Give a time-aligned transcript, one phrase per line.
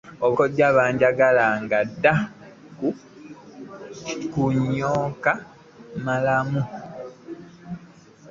[0.23, 2.13] Ebukojja banjgala ng'adda
[4.33, 4.43] ku
[4.75, 5.33] nyoko
[6.03, 6.61] mulamu.